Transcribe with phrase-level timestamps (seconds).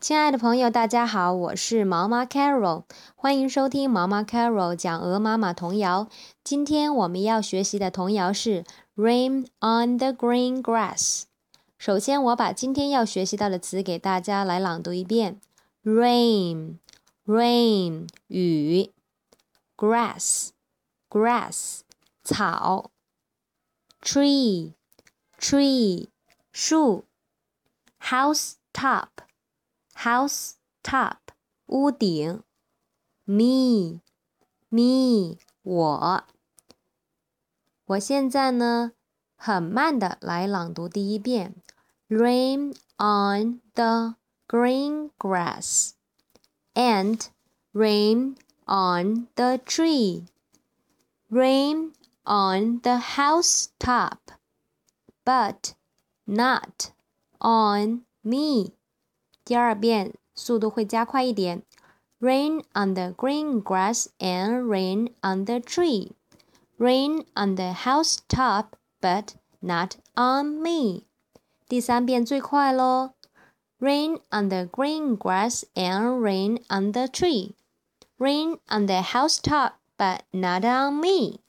[0.00, 2.84] 亲爱的朋友，大家好，我是毛妈 Carol，
[3.16, 6.06] 欢迎收听毛妈 Carol 讲鹅妈妈童谣。
[6.44, 8.62] 今天我们要学习的童谣是
[8.94, 11.22] 《Rain on the Green Grass》。
[11.78, 15.40] 首先，我把今天要学习到的词给大家来朗读一遍
[15.82, 18.92] ：Rain，Rain，雨
[19.76, 21.80] ；Grass，Grass，
[22.22, 22.92] 草
[24.00, 26.06] ；Tree，Tree，
[26.52, 27.04] 树
[28.00, 29.08] ；House top。
[29.97, 31.17] house top
[31.67, 32.43] 屋顶，
[33.25, 34.01] me
[34.69, 36.23] me 我，
[37.85, 38.93] 我现在呢
[39.35, 41.55] 很慢的来朗读第一遍，
[42.09, 44.15] rain on the
[44.47, 45.91] green grass
[46.73, 47.27] and
[47.73, 50.27] rain on the tree,
[51.29, 54.19] rain on the house top,
[55.23, 55.73] but
[56.25, 56.91] not
[57.39, 58.73] on me.
[59.47, 61.63] 第二遍速度会加快一点。
[62.19, 66.13] Rain on the green grass and rain on the tree.
[66.77, 71.03] Rain on the house top, but not on me.
[71.67, 73.11] 第三遍最快喽。
[73.79, 77.55] Rain on the green grass and rain on the tree.
[78.17, 81.41] Rain on the house top, but not on me.